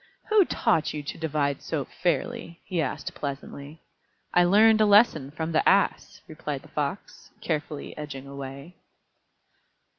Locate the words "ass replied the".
5.69-6.69